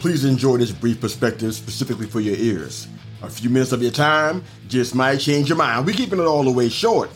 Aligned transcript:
Please 0.00 0.24
enjoy 0.24 0.56
this 0.56 0.72
brief 0.72 0.98
perspective 0.98 1.54
specifically 1.54 2.06
for 2.06 2.20
your 2.20 2.34
ears. 2.36 2.88
A 3.20 3.28
few 3.28 3.50
minutes 3.50 3.72
of 3.72 3.82
your 3.82 3.90
time 3.90 4.42
just 4.66 4.94
might 4.94 5.18
change 5.18 5.50
your 5.50 5.58
mind. 5.58 5.84
We're 5.84 5.94
keeping 5.94 6.18
it 6.18 6.24
all 6.24 6.42
the 6.42 6.50
way 6.50 6.70
short. 6.70 7.10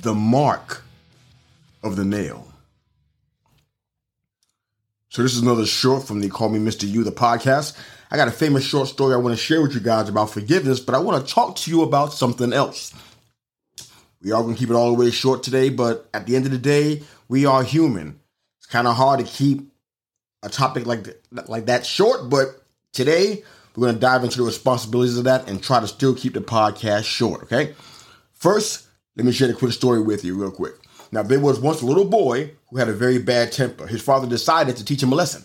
The 0.00 0.14
mark 0.14 0.82
of 1.82 1.96
the 1.96 2.04
nail. 2.06 2.50
So, 5.10 5.22
this 5.22 5.34
is 5.34 5.42
another 5.42 5.66
short 5.66 6.04
from 6.04 6.20
They 6.20 6.30
Call 6.30 6.48
Me 6.48 6.58
Mr. 6.58 6.90
Yu, 6.90 7.04
the 7.04 7.12
podcast. 7.12 7.76
I 8.10 8.16
got 8.16 8.28
a 8.28 8.32
famous 8.32 8.64
short 8.64 8.88
story 8.88 9.12
I 9.12 9.18
want 9.18 9.36
to 9.36 9.42
share 9.42 9.60
with 9.60 9.74
you 9.74 9.80
guys 9.80 10.08
about 10.08 10.30
forgiveness, 10.30 10.80
but 10.80 10.94
I 10.94 10.98
want 10.98 11.26
to 11.26 11.34
talk 11.34 11.56
to 11.56 11.70
you 11.70 11.82
about 11.82 12.14
something 12.14 12.54
else. 12.54 12.94
We 14.22 14.32
are 14.32 14.40
going 14.40 14.54
to 14.54 14.58
keep 14.58 14.70
it 14.70 14.74
all 14.74 14.92
the 14.92 14.98
way 14.98 15.10
short 15.10 15.42
today, 15.42 15.68
but 15.68 16.08
at 16.14 16.24
the 16.24 16.36
end 16.36 16.46
of 16.46 16.52
the 16.52 16.58
day, 16.58 17.02
we 17.28 17.44
are 17.44 17.62
human. 17.62 18.18
It's 18.60 18.66
kind 18.66 18.88
of 18.88 18.96
hard 18.96 19.20
to 19.20 19.26
keep 19.26 19.70
a 20.42 20.48
topic 20.48 20.86
like 20.86 21.04
that, 21.04 21.48
like 21.48 21.66
that 21.66 21.86
short, 21.86 22.30
but 22.30 22.62
today 22.92 23.42
we're 23.74 23.86
going 23.86 23.94
to 23.94 24.00
dive 24.00 24.24
into 24.24 24.38
the 24.38 24.44
responsibilities 24.44 25.18
of 25.18 25.24
that 25.24 25.48
and 25.48 25.62
try 25.62 25.80
to 25.80 25.88
still 25.88 26.14
keep 26.14 26.34
the 26.34 26.40
podcast 26.40 27.04
short, 27.04 27.44
okay? 27.44 27.74
First, 28.32 28.86
let 29.16 29.26
me 29.26 29.32
share 29.32 29.50
a 29.50 29.54
quick 29.54 29.72
story 29.72 30.00
with 30.00 30.24
you 30.24 30.34
real 30.38 30.50
quick. 30.50 30.74
Now, 31.12 31.22
there 31.22 31.40
was 31.40 31.60
once 31.60 31.82
a 31.82 31.86
little 31.86 32.04
boy 32.04 32.52
who 32.70 32.78
had 32.78 32.88
a 32.88 32.92
very 32.92 33.18
bad 33.18 33.52
temper. 33.52 33.86
His 33.86 34.02
father 34.02 34.26
decided 34.26 34.76
to 34.76 34.84
teach 34.84 35.02
him 35.02 35.12
a 35.12 35.16
lesson. 35.16 35.44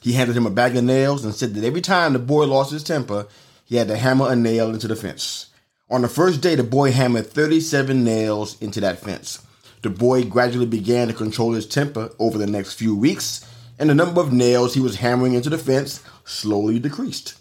He 0.00 0.12
handed 0.12 0.36
him 0.36 0.46
a 0.46 0.50
bag 0.50 0.76
of 0.76 0.84
nails 0.84 1.24
and 1.24 1.34
said 1.34 1.54
that 1.54 1.64
every 1.64 1.80
time 1.80 2.12
the 2.12 2.18
boy 2.18 2.46
lost 2.46 2.72
his 2.72 2.84
temper, 2.84 3.26
he 3.64 3.76
had 3.76 3.88
to 3.88 3.96
hammer 3.96 4.30
a 4.30 4.36
nail 4.36 4.70
into 4.70 4.88
the 4.88 4.96
fence. 4.96 5.46
On 5.88 6.02
the 6.02 6.08
first 6.08 6.40
day, 6.40 6.54
the 6.54 6.64
boy 6.64 6.92
hammered 6.92 7.26
37 7.26 8.04
nails 8.04 8.60
into 8.60 8.80
that 8.80 8.98
fence. 8.98 9.40
The 9.82 9.90
boy 9.90 10.24
gradually 10.24 10.66
began 10.66 11.08
to 11.08 11.14
control 11.14 11.52
his 11.52 11.66
temper 11.66 12.10
over 12.18 12.38
the 12.38 12.46
next 12.46 12.74
few 12.74 12.94
weeks, 12.94 13.46
and 13.78 13.90
the 13.90 13.94
number 13.94 14.20
of 14.20 14.32
nails 14.32 14.74
he 14.74 14.80
was 14.80 14.96
hammering 14.96 15.34
into 15.34 15.50
the 15.50 15.58
fence 15.58 16.02
slowly 16.24 16.78
decreased. 16.78 17.34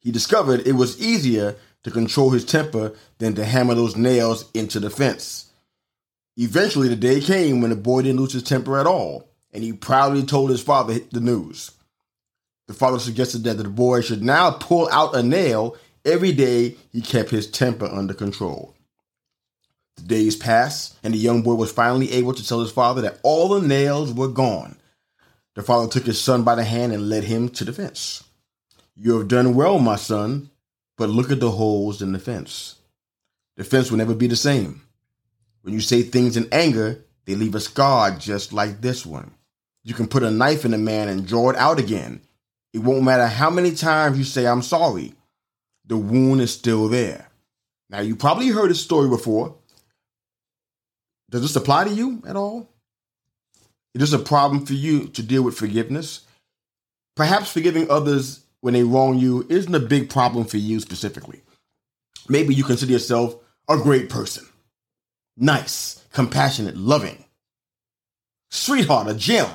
He 0.00 0.10
discovered 0.10 0.66
it 0.66 0.72
was 0.72 1.00
easier 1.00 1.56
to 1.82 1.90
control 1.90 2.30
his 2.30 2.44
temper 2.44 2.92
than 3.18 3.34
to 3.34 3.44
hammer 3.44 3.74
those 3.74 3.96
nails 3.96 4.50
into 4.52 4.80
the 4.80 4.90
fence. 4.90 5.50
Eventually, 6.36 6.88
the 6.88 6.96
day 6.96 7.20
came 7.20 7.60
when 7.60 7.70
the 7.70 7.76
boy 7.76 8.02
didn't 8.02 8.20
lose 8.20 8.32
his 8.32 8.42
temper 8.42 8.78
at 8.78 8.86
all, 8.86 9.28
and 9.52 9.62
he 9.62 9.72
proudly 9.72 10.24
told 10.24 10.50
his 10.50 10.62
father 10.62 10.98
the 11.12 11.20
news. 11.20 11.70
The 12.66 12.74
father 12.74 12.98
suggested 12.98 13.44
that 13.44 13.58
the 13.58 13.64
boy 13.64 14.00
should 14.00 14.22
now 14.22 14.50
pull 14.50 14.88
out 14.90 15.14
a 15.14 15.22
nail 15.22 15.76
every 16.04 16.32
day 16.32 16.76
he 16.92 17.00
kept 17.00 17.30
his 17.30 17.50
temper 17.50 17.86
under 17.86 18.14
control. 18.14 18.74
The 19.96 20.02
days 20.02 20.36
passed, 20.36 20.96
and 21.02 21.14
the 21.14 21.18
young 21.18 21.42
boy 21.42 21.54
was 21.54 21.72
finally 21.72 22.12
able 22.12 22.34
to 22.34 22.46
tell 22.46 22.60
his 22.60 22.72
father 22.72 23.02
that 23.02 23.20
all 23.22 23.48
the 23.48 23.66
nails 23.66 24.12
were 24.12 24.28
gone. 24.28 24.76
The 25.54 25.62
father 25.62 25.88
took 25.88 26.04
his 26.04 26.20
son 26.20 26.42
by 26.42 26.56
the 26.56 26.64
hand 26.64 26.92
and 26.92 27.08
led 27.08 27.24
him 27.24 27.48
to 27.50 27.64
the 27.64 27.72
fence. 27.72 28.24
You 28.96 29.18
have 29.18 29.28
done 29.28 29.54
well, 29.54 29.78
my 29.78 29.96
son, 29.96 30.50
but 30.96 31.10
look 31.10 31.30
at 31.30 31.40
the 31.40 31.50
holes 31.50 32.02
in 32.02 32.12
the 32.12 32.18
fence. 32.18 32.76
The 33.56 33.64
fence 33.64 33.90
will 33.90 33.98
never 33.98 34.14
be 34.14 34.26
the 34.26 34.36
same. 34.36 34.82
When 35.62 35.74
you 35.74 35.80
say 35.80 36.02
things 36.02 36.36
in 36.36 36.48
anger, 36.52 37.04
they 37.24 37.34
leave 37.34 37.54
a 37.54 37.60
scar 37.60 38.10
just 38.12 38.52
like 38.52 38.80
this 38.80 39.06
one. 39.06 39.32
You 39.82 39.94
can 39.94 40.08
put 40.08 40.22
a 40.22 40.30
knife 40.30 40.64
in 40.64 40.74
a 40.74 40.78
man 40.78 41.08
and 41.08 41.26
draw 41.26 41.50
it 41.50 41.56
out 41.56 41.78
again. 41.78 42.20
It 42.72 42.78
won't 42.78 43.04
matter 43.04 43.26
how 43.26 43.50
many 43.50 43.74
times 43.74 44.18
you 44.18 44.24
say, 44.24 44.46
I'm 44.46 44.62
sorry. 44.62 45.14
The 45.86 45.96
wound 45.96 46.40
is 46.40 46.52
still 46.52 46.88
there. 46.88 47.28
Now, 47.90 48.00
you 48.00 48.16
probably 48.16 48.48
heard 48.48 48.70
this 48.70 48.80
story 48.80 49.08
before, 49.08 49.54
does 51.34 51.42
this 51.42 51.56
apply 51.56 51.82
to 51.82 51.90
you 51.90 52.22
at 52.28 52.36
all? 52.36 52.68
Is 53.92 54.00
this 54.00 54.12
a 54.12 54.24
problem 54.24 54.64
for 54.64 54.74
you 54.74 55.08
to 55.08 55.20
deal 55.20 55.42
with 55.42 55.56
forgiveness? 55.56 56.20
Perhaps 57.16 57.50
forgiving 57.50 57.90
others 57.90 58.44
when 58.60 58.72
they 58.72 58.84
wrong 58.84 59.18
you 59.18 59.44
isn't 59.50 59.74
a 59.74 59.80
big 59.80 60.08
problem 60.08 60.44
for 60.44 60.58
you 60.58 60.78
specifically. 60.78 61.42
Maybe 62.28 62.54
you 62.54 62.62
consider 62.62 62.92
yourself 62.92 63.34
a 63.68 63.76
great 63.78 64.10
person, 64.10 64.46
nice, 65.36 66.04
compassionate, 66.12 66.76
loving, 66.76 67.24
sweetheart, 68.52 69.08
a 69.08 69.14
gem. 69.14 69.50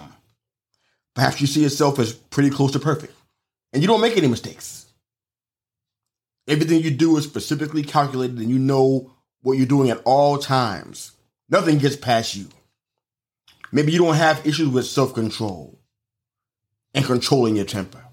Perhaps 1.16 1.40
you 1.40 1.48
see 1.48 1.64
yourself 1.64 1.98
as 1.98 2.12
pretty 2.12 2.50
close 2.50 2.74
to 2.74 2.80
perfect 2.80 3.14
and 3.72 3.82
you 3.82 3.88
don't 3.88 4.02
make 4.02 4.18
any 4.18 4.28
mistakes. 4.28 4.86
Everything 6.46 6.82
you 6.82 6.92
do 6.92 7.16
is 7.16 7.24
specifically 7.24 7.84
calculated 7.84 8.38
and 8.38 8.50
you 8.50 8.60
know 8.60 9.14
what 9.44 9.54
you're 9.54 9.66
doing 9.66 9.90
at 9.92 10.02
all 10.04 10.40
times. 10.40 11.14
Nothing 11.50 11.80
gets 11.80 11.96
past 11.96 12.36
you. 12.36 12.48
Maybe 13.72 13.92
you 13.92 14.00
don't 14.00 14.16
have 14.16 14.46
issues 14.46 14.70
with 14.70 14.86
self 14.86 15.14
control 15.14 15.80
and 16.94 17.06
controlling 17.06 17.56
your 17.56 17.66
temper. 17.66 18.04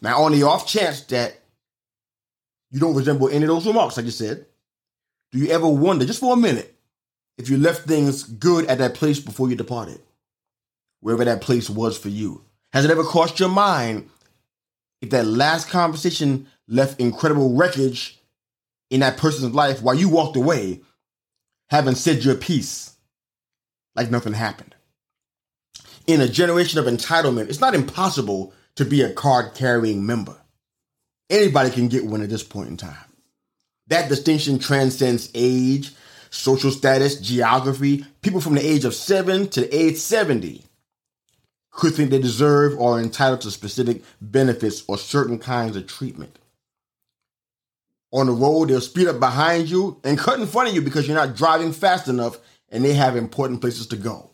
Now, 0.00 0.22
on 0.22 0.32
the 0.32 0.42
off 0.42 0.66
chance 0.66 1.02
that 1.04 1.40
you 2.70 2.80
don't 2.80 2.96
resemble 2.96 3.28
any 3.28 3.44
of 3.44 3.48
those 3.48 3.66
remarks 3.66 3.98
I 3.98 4.02
just 4.02 4.18
said, 4.18 4.46
do 5.30 5.38
you 5.38 5.48
ever 5.48 5.68
wonder, 5.68 6.04
just 6.04 6.20
for 6.20 6.34
a 6.34 6.36
minute, 6.36 6.76
if 7.38 7.48
you 7.48 7.56
left 7.56 7.86
things 7.86 8.24
good 8.24 8.66
at 8.66 8.78
that 8.78 8.94
place 8.94 9.20
before 9.20 9.48
you 9.48 9.56
departed? 9.56 10.00
Wherever 11.00 11.24
that 11.24 11.40
place 11.40 11.68
was 11.68 11.98
for 11.98 12.08
you. 12.08 12.44
Has 12.72 12.84
it 12.84 12.90
ever 12.90 13.04
crossed 13.04 13.40
your 13.40 13.48
mind 13.48 14.08
if 15.00 15.10
that 15.10 15.26
last 15.26 15.68
conversation 15.68 16.46
left 16.68 17.00
incredible 17.00 17.56
wreckage 17.56 18.20
in 18.90 19.00
that 19.00 19.16
person's 19.16 19.54
life 19.54 19.82
while 19.82 19.94
you 19.94 20.08
walked 20.08 20.36
away 20.36 20.80
having 21.72 21.94
said 21.94 22.22
your 22.22 22.34
piece 22.34 22.94
like 23.96 24.10
nothing 24.10 24.34
happened. 24.34 24.74
In 26.06 26.20
a 26.20 26.28
generation 26.28 26.78
of 26.78 26.84
entitlement, 26.84 27.48
it's 27.48 27.62
not 27.62 27.74
impossible 27.74 28.52
to 28.74 28.84
be 28.84 29.00
a 29.00 29.10
card 29.10 29.54
carrying 29.54 30.04
member. 30.04 30.36
Anybody 31.30 31.70
can 31.70 31.88
get 31.88 32.04
one 32.04 32.20
at 32.20 32.28
this 32.28 32.42
point 32.42 32.68
in 32.68 32.76
time. 32.76 33.10
That 33.86 34.10
distinction 34.10 34.58
transcends 34.58 35.30
age, 35.34 35.92
social 36.28 36.70
status, 36.70 37.18
geography. 37.18 38.04
People 38.20 38.42
from 38.42 38.54
the 38.54 38.66
age 38.66 38.84
of 38.84 38.94
7 38.94 39.48
to 39.48 39.62
the 39.62 39.74
age 39.74 39.96
70 39.96 40.66
could 41.70 41.94
think 41.94 42.10
they 42.10 42.20
deserve 42.20 42.78
or 42.78 42.98
are 42.98 43.00
entitled 43.00 43.40
to 43.40 43.50
specific 43.50 44.02
benefits 44.20 44.84
or 44.88 44.98
certain 44.98 45.38
kinds 45.38 45.74
of 45.76 45.86
treatment 45.86 46.38
on 48.12 48.26
the 48.26 48.32
road. 48.32 48.68
They'll 48.68 48.80
speed 48.80 49.08
up 49.08 49.18
behind 49.18 49.68
you 49.68 50.00
and 50.04 50.18
cut 50.18 50.38
in 50.38 50.46
front 50.46 50.68
of 50.68 50.74
you 50.74 50.82
because 50.82 51.06
you're 51.08 51.16
not 51.16 51.34
driving 51.36 51.72
fast 51.72 52.08
enough 52.08 52.38
and 52.68 52.84
they 52.84 52.94
have 52.94 53.16
important 53.16 53.60
places 53.60 53.86
to 53.88 53.96
go. 53.96 54.30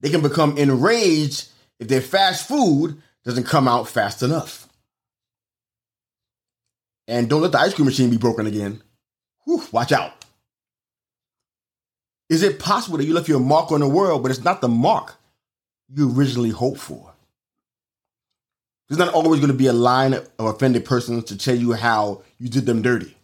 They 0.00 0.10
can 0.10 0.22
become 0.22 0.58
enraged 0.58 1.48
if 1.78 1.88
their 1.88 2.00
fast 2.00 2.46
food 2.46 3.00
doesn't 3.24 3.44
come 3.44 3.68
out 3.68 3.88
fast 3.88 4.22
enough. 4.22 4.68
And 7.08 7.28
don't 7.28 7.42
let 7.42 7.52
the 7.52 7.58
ice 7.58 7.74
cream 7.74 7.86
machine 7.86 8.10
be 8.10 8.16
broken 8.16 8.46
again. 8.46 8.82
Whew, 9.44 9.62
watch 9.72 9.92
out. 9.92 10.12
Is 12.28 12.42
it 12.42 12.58
possible 12.58 12.98
that 12.98 13.04
you 13.04 13.12
left 13.12 13.28
your 13.28 13.40
mark 13.40 13.72
on 13.72 13.80
the 13.80 13.88
world, 13.88 14.22
but 14.22 14.30
it's 14.30 14.44
not 14.44 14.60
the 14.60 14.68
mark 14.68 15.16
you 15.94 16.10
originally 16.16 16.50
hoped 16.50 16.80
for? 16.80 17.11
There's 18.92 19.06
not 19.06 19.14
always 19.14 19.40
going 19.40 19.50
to 19.50 19.56
be 19.56 19.68
a 19.68 19.72
line 19.72 20.12
of 20.12 20.28
offended 20.38 20.84
persons 20.84 21.24
to 21.24 21.38
tell 21.38 21.54
you 21.54 21.72
how 21.72 22.24
you 22.38 22.50
did 22.50 22.66
them 22.66 22.82
dirty. 22.82 23.16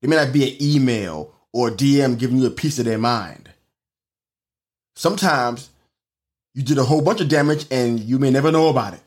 It 0.00 0.08
may 0.08 0.16
not 0.16 0.32
be 0.32 0.48
an 0.48 0.56
email 0.58 1.34
or 1.52 1.68
a 1.68 1.70
DM 1.70 2.18
giving 2.18 2.38
you 2.38 2.46
a 2.46 2.50
piece 2.50 2.78
of 2.78 2.86
their 2.86 2.96
mind. 2.96 3.50
Sometimes 4.96 5.68
you 6.54 6.62
did 6.62 6.78
a 6.78 6.82
whole 6.82 7.02
bunch 7.02 7.20
of 7.20 7.28
damage 7.28 7.66
and 7.70 8.00
you 8.00 8.18
may 8.18 8.30
never 8.30 8.50
know 8.50 8.70
about 8.70 8.94
it. 8.94 9.02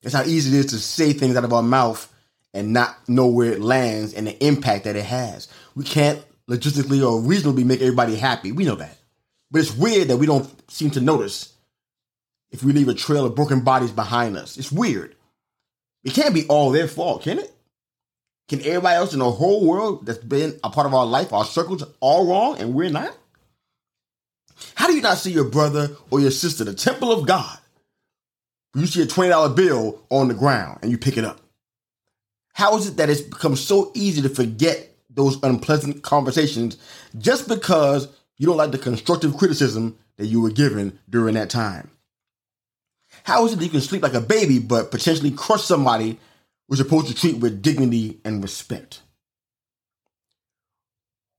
That's 0.00 0.14
how 0.14 0.24
easy 0.24 0.56
it 0.56 0.64
is 0.64 0.70
to 0.70 0.78
say 0.78 1.12
things 1.12 1.36
out 1.36 1.44
of 1.44 1.52
our 1.52 1.62
mouth 1.62 2.10
and 2.54 2.72
not 2.72 2.96
know 3.06 3.26
where 3.26 3.52
it 3.52 3.60
lands 3.60 4.14
and 4.14 4.28
the 4.28 4.46
impact 4.46 4.84
that 4.84 4.96
it 4.96 5.04
has. 5.04 5.46
We 5.74 5.84
can't 5.84 6.24
logistically 6.48 7.06
or 7.06 7.20
reasonably 7.20 7.64
make 7.64 7.82
everybody 7.82 8.16
happy. 8.16 8.50
We 8.50 8.64
know 8.64 8.76
that. 8.76 8.96
But 9.50 9.60
it's 9.60 9.76
weird 9.76 10.08
that 10.08 10.16
we 10.16 10.24
don't 10.24 10.48
seem 10.70 10.90
to 10.92 11.02
notice 11.02 11.52
if 12.50 12.62
we 12.62 12.72
leave 12.72 12.88
a 12.88 12.94
trail 12.94 13.26
of 13.26 13.34
broken 13.34 13.60
bodies 13.60 13.90
behind 13.90 14.36
us. 14.36 14.56
It's 14.56 14.72
weird. 14.72 15.14
It 16.04 16.14
can't 16.14 16.34
be 16.34 16.46
all 16.46 16.70
their 16.70 16.88
fault, 16.88 17.22
can 17.22 17.38
it? 17.38 17.52
Can 18.48 18.60
everybody 18.60 18.96
else 18.96 19.12
in 19.12 19.18
the 19.18 19.30
whole 19.30 19.66
world 19.66 20.06
that's 20.06 20.18
been 20.18 20.58
a 20.64 20.70
part 20.70 20.86
of 20.86 20.94
our 20.94 21.04
life, 21.04 21.32
our 21.32 21.44
circles, 21.44 21.84
all 22.00 22.26
wrong 22.26 22.58
and 22.58 22.72
we're 22.72 22.90
not? 22.90 23.14
How 24.74 24.86
do 24.86 24.94
you 24.94 25.02
not 25.02 25.18
see 25.18 25.32
your 25.32 25.44
brother 25.44 25.90
or 26.10 26.20
your 26.20 26.30
sister, 26.30 26.64
the 26.64 26.74
temple 26.74 27.12
of 27.12 27.26
God, 27.26 27.58
you 28.74 28.86
see 28.86 29.02
a 29.02 29.06
$20 29.06 29.54
bill 29.54 30.02
on 30.10 30.28
the 30.28 30.34
ground 30.34 30.78
and 30.82 30.90
you 30.90 30.98
pick 30.98 31.16
it 31.16 31.24
up? 31.24 31.40
How 32.54 32.76
is 32.76 32.88
it 32.88 32.96
that 32.96 33.10
it's 33.10 33.20
become 33.20 33.54
so 33.54 33.92
easy 33.94 34.22
to 34.22 34.28
forget 34.28 34.96
those 35.10 35.40
unpleasant 35.42 36.02
conversations 36.02 36.76
just 37.18 37.48
because 37.48 38.08
you 38.36 38.46
don't 38.46 38.56
like 38.56 38.72
the 38.72 38.78
constructive 38.78 39.36
criticism 39.36 39.98
that 40.16 40.26
you 40.26 40.40
were 40.40 40.50
given 40.50 40.98
during 41.08 41.34
that 41.34 41.50
time? 41.50 41.90
How 43.28 43.44
is 43.44 43.52
it 43.52 43.56
that 43.56 43.64
you 43.66 43.70
can 43.70 43.82
sleep 43.82 44.02
like 44.02 44.14
a 44.14 44.22
baby 44.22 44.58
but 44.58 44.90
potentially 44.90 45.30
crush 45.30 45.62
somebody 45.62 46.18
we're 46.66 46.76
supposed 46.76 47.08
to 47.08 47.14
treat 47.14 47.36
with 47.36 47.60
dignity 47.60 48.22
and 48.24 48.42
respect? 48.42 49.02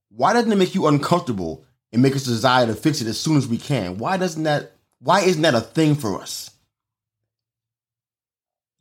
Why 0.08 0.32
doesn't 0.32 0.52
it 0.52 0.56
make 0.56 0.76
you 0.76 0.86
uncomfortable 0.86 1.64
and 1.92 2.00
make 2.00 2.14
us 2.14 2.22
desire 2.22 2.66
to 2.66 2.76
fix 2.76 3.00
it 3.00 3.08
as 3.08 3.18
soon 3.18 3.36
as 3.36 3.48
we 3.48 3.58
can? 3.58 3.98
Why 3.98 4.18
doesn't 4.18 4.44
that 4.44 4.76
why 5.00 5.22
isn't 5.22 5.42
that 5.42 5.56
a 5.56 5.60
thing 5.60 5.96
for 5.96 6.20
us? 6.20 6.50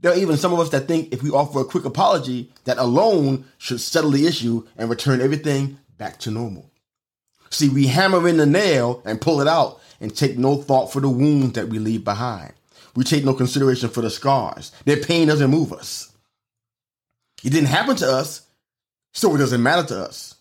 There 0.02 0.12
are 0.12 0.18
even 0.18 0.38
some 0.38 0.54
of 0.54 0.60
us 0.60 0.70
that 0.70 0.88
think 0.88 1.12
if 1.12 1.24
we 1.24 1.32
offer 1.32 1.62
a 1.62 1.66
quick 1.66 1.86
apology, 1.86 2.54
that 2.66 2.78
alone 2.78 3.46
should 3.58 3.82
settle 3.82 4.12
the 4.12 4.28
issue 4.28 4.68
and 4.78 4.88
return 4.88 5.20
everything 5.20 5.80
back 5.98 6.20
to 6.20 6.30
normal. 6.30 6.70
See, 7.50 7.70
we 7.70 7.88
hammer 7.88 8.28
in 8.28 8.38
the 8.38 8.46
nail 8.46 9.02
and 9.04 9.20
pull 9.20 9.42
it 9.42 9.48
out 9.48 9.82
and 10.00 10.16
take 10.16 10.38
no 10.38 10.58
thought 10.58 10.94
for 10.94 11.00
the 11.00 11.10
wounds 11.10 11.54
that 11.54 11.70
we 11.70 11.80
leave 11.80 12.04
behind. 12.04 12.54
We 12.96 13.04
take 13.04 13.24
no 13.24 13.34
consideration 13.34 13.90
for 13.90 14.02
the 14.02 14.10
scars. 14.10 14.72
Their 14.86 14.98
pain 14.98 15.28
doesn't 15.28 15.50
move 15.50 15.74
us. 15.74 16.12
It 17.44 17.52
didn't 17.52 17.68
happen 17.68 17.96
to 17.98 18.12
us, 18.12 18.48
so 19.14 19.34
it 19.36 19.40
doesn't 19.40 19.64
matter 19.64 19.88
to 19.88 20.02
us. 20.02 20.36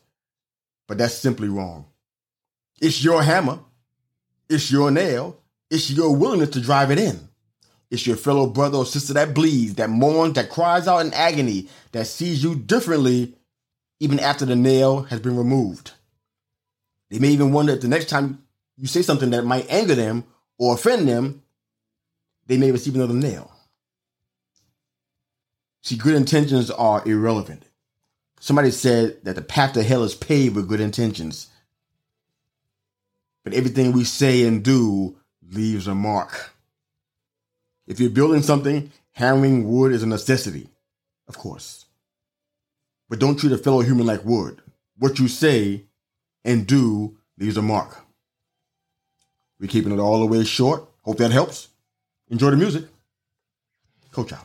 But 0.86 0.98
that's 0.98 1.14
simply 1.14 1.48
wrong. 1.48 1.86
It's 2.80 3.02
your 3.02 3.22
hammer, 3.22 3.58
it's 4.48 4.70
your 4.70 4.90
nail, 4.90 5.38
it's 5.70 5.90
your 5.90 6.14
willingness 6.14 6.50
to 6.50 6.60
drive 6.60 6.90
it 6.90 6.98
in. 6.98 7.28
It's 7.90 8.06
your 8.06 8.16
fellow 8.16 8.46
brother 8.46 8.78
or 8.78 8.86
sister 8.86 9.14
that 9.14 9.34
bleeds, 9.34 9.74
that 9.76 9.90
mourns, 9.90 10.34
that 10.34 10.50
cries 10.50 10.86
out 10.86 11.04
in 11.04 11.14
agony, 11.14 11.68
that 11.92 12.06
sees 12.06 12.42
you 12.42 12.54
differently 12.54 13.34
even 14.00 14.20
after 14.20 14.44
the 14.44 14.56
nail 14.56 15.02
has 15.04 15.20
been 15.20 15.36
removed. 15.36 15.92
They 17.10 17.18
may 17.18 17.28
even 17.28 17.52
wonder 17.52 17.72
if 17.72 17.80
the 17.80 17.88
next 17.88 18.08
time 18.08 18.42
you 18.76 18.86
say 18.86 19.02
something 19.02 19.30
that 19.30 19.44
might 19.44 19.70
anger 19.70 19.94
them 19.94 20.24
or 20.58 20.74
offend 20.74 21.08
them, 21.08 21.42
they 22.48 22.56
may 22.56 22.72
receive 22.72 22.96
another 22.96 23.14
nail. 23.14 23.52
See, 25.82 25.96
good 25.96 26.14
intentions 26.14 26.70
are 26.70 27.06
irrelevant. 27.06 27.62
Somebody 28.40 28.70
said 28.70 29.24
that 29.24 29.36
the 29.36 29.42
path 29.42 29.74
to 29.74 29.82
hell 29.82 30.02
is 30.02 30.14
paved 30.14 30.56
with 30.56 30.68
good 30.68 30.80
intentions. 30.80 31.48
But 33.44 33.54
everything 33.54 33.92
we 33.92 34.04
say 34.04 34.46
and 34.46 34.62
do 34.62 35.16
leaves 35.50 35.86
a 35.86 35.94
mark. 35.94 36.50
If 37.86 38.00
you're 38.00 38.10
building 38.10 38.42
something, 38.42 38.92
hammering 39.12 39.68
wood 39.68 39.92
is 39.92 40.02
a 40.02 40.06
necessity, 40.06 40.68
of 41.26 41.38
course. 41.38 41.86
But 43.08 43.18
don't 43.18 43.38
treat 43.38 43.52
a 43.52 43.58
fellow 43.58 43.80
human 43.80 44.06
like 44.06 44.24
wood. 44.24 44.60
What 44.98 45.18
you 45.18 45.28
say 45.28 45.84
and 46.44 46.66
do 46.66 47.16
leaves 47.38 47.56
a 47.56 47.62
mark. 47.62 47.96
We're 49.58 49.68
keeping 49.68 49.92
it 49.92 49.98
all 49.98 50.20
the 50.20 50.26
way 50.26 50.44
short. 50.44 50.88
Hope 51.02 51.18
that 51.18 51.32
helps. 51.32 51.68
Enjoy 52.30 52.50
the 52.50 52.56
music. 52.56 52.84
Coach 54.12 54.32
out. 54.32 54.44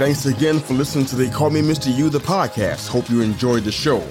Thanks 0.00 0.24
again 0.24 0.60
for 0.60 0.72
listening 0.72 1.04
to 1.06 1.16
They 1.16 1.28
Call 1.28 1.50
Me 1.50 1.60
Mr. 1.60 1.94
Yu, 1.94 2.08
the 2.08 2.20
podcast. 2.20 2.88
Hope 2.88 3.10
you 3.10 3.20
enjoyed 3.20 3.64
the 3.64 3.72
show. 3.72 4.02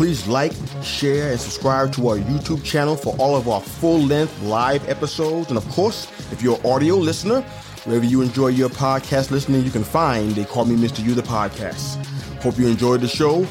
Please 0.00 0.26
like, 0.26 0.52
share, 0.82 1.30
and 1.30 1.38
subscribe 1.38 1.92
to 1.92 2.08
our 2.08 2.16
YouTube 2.16 2.64
channel 2.64 2.96
for 2.96 3.14
all 3.18 3.36
of 3.36 3.48
our 3.48 3.60
full 3.60 3.98
length 3.98 4.40
live 4.40 4.88
episodes. 4.88 5.50
And 5.50 5.58
of 5.58 5.68
course, 5.68 6.10
if 6.32 6.40
you're 6.40 6.58
an 6.58 6.64
audio 6.64 6.96
listener, 6.96 7.42
wherever 7.84 8.06
you 8.06 8.22
enjoy 8.22 8.46
your 8.46 8.70
podcast 8.70 9.30
listening, 9.30 9.62
you 9.62 9.70
can 9.70 9.84
find 9.84 10.30
They 10.30 10.46
Call 10.46 10.64
Me 10.64 10.74
Mr. 10.74 11.04
Yu, 11.04 11.12
the 11.12 11.20
podcast. 11.20 12.02
Hope 12.40 12.58
you 12.58 12.66
enjoyed 12.66 13.02
the 13.02 13.08
show. 13.08 13.46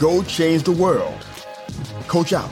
Go 0.00 0.24
change 0.24 0.64
the 0.64 0.72
world. 0.72 1.24
Coach 2.08 2.32
out. 2.32 2.50